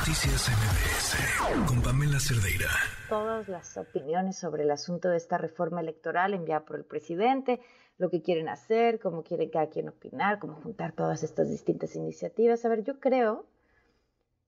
[0.00, 2.70] Noticias MBS con Pamela Cerdeira.
[3.10, 7.60] Todas las opiniones sobre el asunto de esta reforma electoral enviada por el presidente,
[7.98, 12.64] lo que quieren hacer, cómo quiere cada quien opinar, cómo juntar todas estas distintas iniciativas.
[12.64, 13.44] A ver, yo creo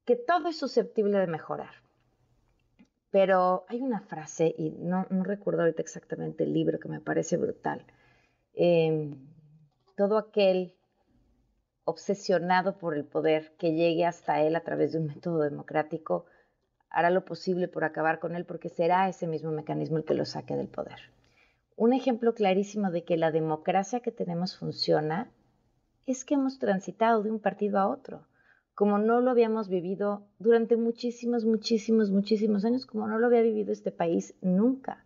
[0.07, 1.75] que todo es susceptible de mejorar.
[3.11, 7.85] Pero hay una frase, y no, recuerdo ahorita exactamente el libro que me parece brutal.
[8.55, 9.19] Em,
[9.97, 10.73] todo aquel
[11.85, 16.27] obsesionado por el poder que llegue hasta él a través de un método democrático
[16.89, 20.25] hará lo posible por acabar con él porque será ese mismo mecanismo el que lo
[20.25, 20.99] saque del poder.
[21.77, 25.31] Un ejemplo clarísimo de que la democracia que tenemos funciona
[26.07, 28.27] es que hemos transitado de un partido a otro,
[28.75, 33.73] como no lo habíamos vivido durante muchísimos, muchísimos, muchísimos años, como no lo había vivido
[33.73, 35.05] este país nunca.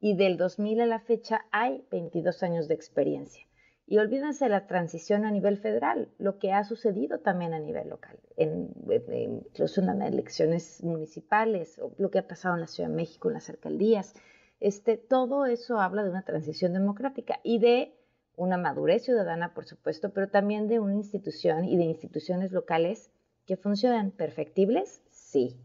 [0.00, 3.44] Y del 2000 a la fecha hay 22 años de experiencia.
[3.90, 8.20] Y olvídense la transición a nivel federal, lo que ha sucedido también a nivel local,
[8.36, 8.72] en,
[9.10, 13.34] incluso en elecciones municipales, o lo que ha pasado en la Ciudad de México, en
[13.34, 14.14] las alcaldías.
[14.60, 17.92] Este, todo eso habla de una transición democrática y de
[18.36, 23.10] una madurez ciudadana, por supuesto, pero también de una institución y de instituciones locales
[23.44, 25.56] que funcionan perfectibles, sí.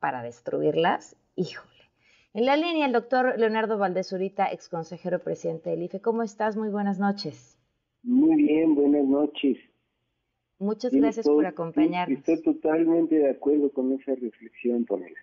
[0.00, 1.73] Para destruirlas, híjole
[2.34, 6.00] en la línea, el doctor Leonardo Valdés Urita, ex consejero presidente del IFE.
[6.00, 6.56] ¿Cómo estás?
[6.56, 7.56] Muy buenas noches.
[8.02, 9.56] Muy bien, buenas noches.
[10.58, 12.18] Muchas gracias por acompañarnos.
[12.18, 15.18] Estoy totalmente de acuerdo con esa reflexión, Pamela.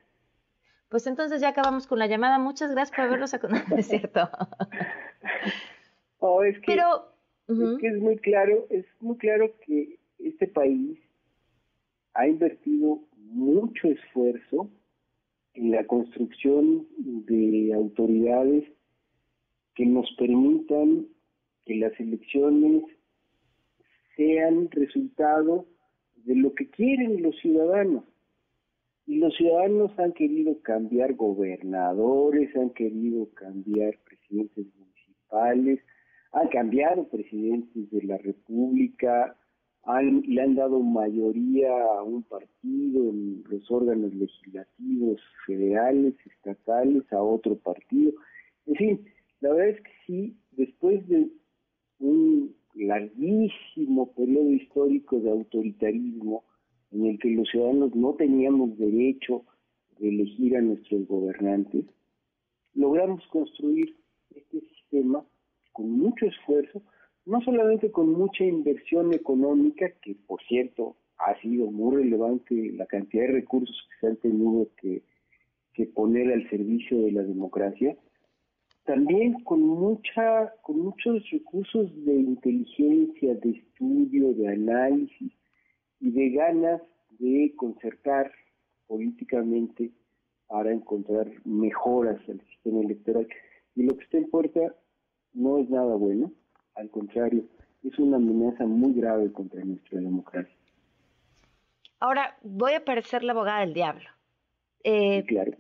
[0.88, 2.40] Pues entonces ya acabamos con la llamada.
[2.40, 3.76] Muchas gracias por haberlos acompañado.
[3.78, 4.30] es cierto.
[6.20, 7.14] Oh, es que, Pero,
[7.50, 10.98] es que es muy claro, es muy claro que este país
[12.14, 14.70] ha invertido mucho esfuerzo
[15.54, 18.66] en la construcción de autoridades
[19.76, 21.08] que nos permitan
[21.66, 22.84] que las elecciones
[24.16, 25.66] sean resultado
[26.26, 28.04] de lo que quieren los ciudadanos.
[29.08, 35.80] Y los ciudadanos han querido cambiar gobernadores, han querido cambiar presidentes municipales,
[36.34, 39.36] han cambiado presidentes de la República,
[39.86, 47.56] le han dado mayoría a un partido en los órganos legislativos federales, estatales, a otro
[47.58, 48.14] partido.
[48.68, 49.06] En fin,
[49.40, 51.30] la verdad es que sí, después de
[52.00, 56.44] un larguísimo periodo histórico de autoritarismo
[56.92, 59.44] en el que los ciudadanos no teníamos derecho
[59.98, 61.86] de elegir a nuestros gobernantes,
[62.74, 63.96] logramos construir
[64.36, 65.24] este sistema
[65.74, 66.82] con mucho esfuerzo,
[67.26, 73.28] no solamente con mucha inversión económica, que por cierto ha sido muy relevante la cantidad
[73.28, 75.04] de recursos que se han tenido que,
[75.96, 77.98] poner al servicio de la democracia,
[78.86, 85.32] también con mucha, con muchos recursos de inteligencia, de estudio, de análisis
[86.00, 86.84] y de ganas
[87.18, 88.32] de concertar
[88.86, 89.90] políticamente
[90.48, 93.28] para encontrar mejoras al sistema electoral.
[93.76, 94.30] Y lo que está en
[95.34, 96.32] no es nada bueno
[96.76, 97.44] al contrario,
[97.84, 100.56] es una amenaza muy grave contra nuestra democracia.
[102.00, 104.10] Ahora, voy a parecer la abogada del diablo.
[104.84, 105.54] Eh, claro.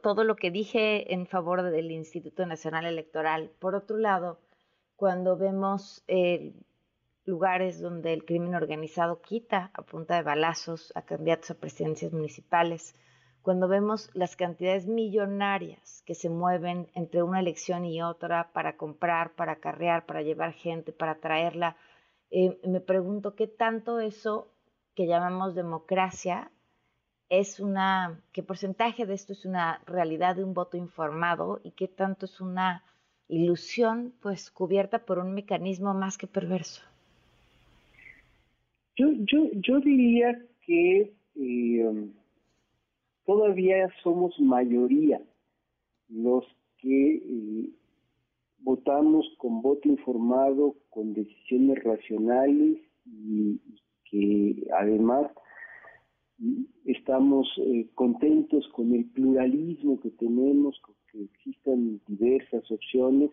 [0.00, 3.50] Todo lo que dije en favor del Instituto Nacional Electoral.
[3.58, 4.38] Por otro lado,
[4.94, 6.52] cuando vemos eh,
[7.24, 12.94] lugares donde el crimen organizado quita a punta de balazos a candidatos a presidencias municipales,
[13.42, 19.34] cuando vemos las cantidades millonarias que se mueven entre una elección y otra para comprar,
[19.34, 21.76] para acarrear, para llevar gente, para traerla,
[22.30, 24.48] eh, me pregunto qué tanto eso
[24.94, 26.50] que llamamos democracia
[27.28, 31.88] es una, qué porcentaje de esto es una realidad de un voto informado y qué
[31.88, 32.84] tanto es una
[33.28, 36.82] ilusión pues cubierta por un mecanismo más que perverso.
[38.96, 42.12] Yo, yo, yo diría que eh,
[43.24, 45.20] todavía somos mayoría
[46.08, 46.44] los
[46.78, 47.70] que eh,
[48.58, 53.60] votamos con voto informado, con decisiones racionales y,
[54.10, 55.30] que además
[56.84, 63.30] estamos eh, contentos con el pluralismo que tenemos, con que existan diversas opciones,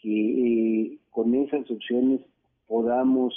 [0.00, 2.20] que eh, con esas opciones
[2.66, 3.34] podamos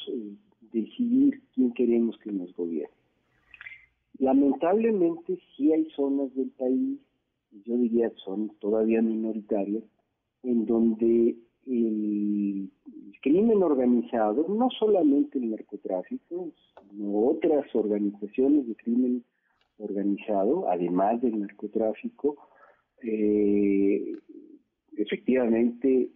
[0.71, 3.06] decidir quién queremos que nos gobierne.
[4.19, 6.99] Lamentablemente sí hay zonas del país,
[7.65, 9.83] yo diría son todavía minoritarias,
[10.43, 11.35] en donde
[11.67, 12.71] el,
[13.21, 16.51] crimen organizado, no solamente el narcotráfico,
[16.89, 19.23] sino otras organizaciones de crimen
[19.77, 22.37] organizado, además del narcotráfico,
[23.03, 24.13] eh,
[24.95, 26.09] efectivamente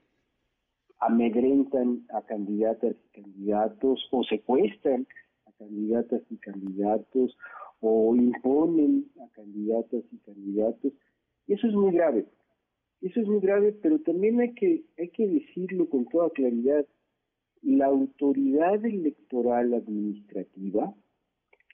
[0.99, 5.05] amedrentan a candidatas y candidatos o secuestran
[5.61, 7.37] candidatas y candidatos
[7.81, 10.93] o imponen a candidatas y candidatos.
[11.47, 12.25] Y eso es muy grave.
[13.01, 16.85] Eso es muy grave, pero también hay que, hay que decirlo con toda claridad.
[17.63, 20.95] La autoridad electoral administrativa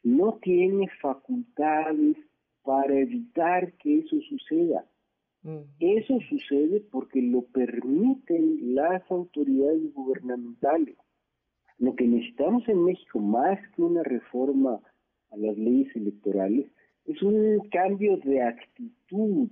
[0.03, 2.17] no tiene facultades
[2.63, 4.85] para evitar que eso suceda.
[5.43, 5.59] Mm.
[5.79, 10.97] Eso sucede porque lo permiten las autoridades gubernamentales.
[11.77, 14.81] Lo que necesitamos en México, más que una reforma
[15.31, 16.65] a las leyes electorales,
[17.05, 19.49] es un cambio de actitud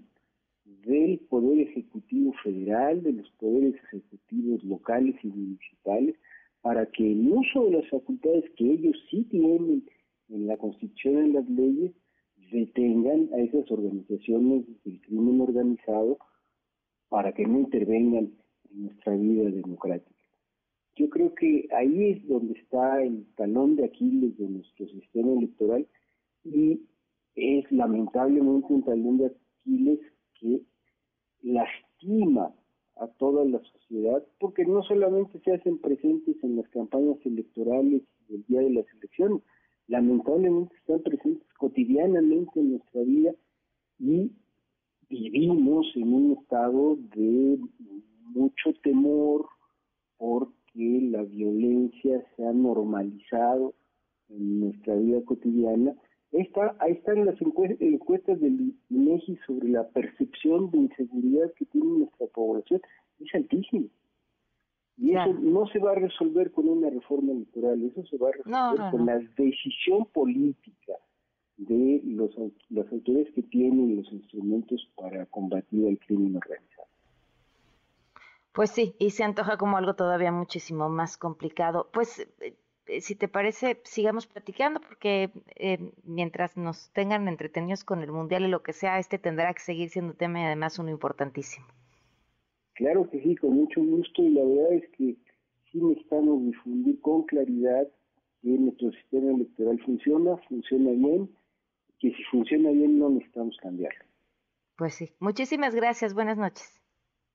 [0.65, 6.15] del Poder Ejecutivo Federal, de los poderes ejecutivos locales y municipales,
[6.61, 9.83] para que el uso de las facultades que ellos sí tienen
[10.29, 11.91] en la Constitución en las leyes
[12.51, 16.17] detengan a esas organizaciones del crimen organizado
[17.09, 18.31] para que no intervengan
[18.71, 20.14] en nuestra vida democrática.
[20.95, 25.87] Yo creo que ahí es donde está el talón de Aquiles de nuestro sistema electoral
[26.43, 26.81] y
[27.35, 29.99] es lamentablemente un talón de Aquiles
[30.39, 30.61] que
[31.41, 32.53] lastima
[32.95, 38.43] a toda la sociedad porque no solamente se hacen presentes en las campañas electorales del
[38.45, 39.41] día de las elecciones,
[39.87, 43.33] lamentablemente están presentes cotidianamente en nuestra vida
[43.99, 44.31] y
[45.09, 47.59] vivimos en un estado de
[48.33, 49.45] mucho temor
[50.17, 52.53] porque la violencia se ha
[53.31, 53.73] normalizado
[54.29, 55.95] en nuestra vida cotidiana.
[56.31, 62.27] Está, ahí están las encuestas del INEGI sobre la percepción de inseguridad que tiene nuestra
[62.27, 62.81] población,
[63.19, 63.87] es altísima.
[64.97, 68.31] Y eso no se va a resolver con una reforma electoral, eso se va a
[68.31, 70.93] resolver con la decisión política
[71.57, 72.31] de los,
[72.69, 76.87] las autoridades que tienen los instrumentos para combatir el crimen organizado.
[78.53, 81.89] Pues sí, y se antoja como algo todavía muchísimo más complicado.
[81.93, 82.55] Pues eh,
[82.99, 88.47] si te parece, sigamos platicando porque eh, mientras nos tengan entretenidos con el Mundial y
[88.49, 91.65] lo que sea, este tendrá que seguir siendo tema y además uno importantísimo.
[92.73, 95.15] Claro que sí, con mucho gusto y la verdad es que
[95.71, 97.87] sí necesitamos difundir con claridad
[98.41, 101.29] que nuestro sistema electoral funciona, funciona bien,
[101.99, 104.05] que si funciona bien no necesitamos cambiarlo.
[104.77, 106.81] Pues sí, muchísimas gracias, buenas noches.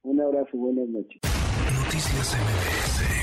[0.02, 1.20] Un abrazo, buenas noches.
[1.85, 3.19] Noticias MBS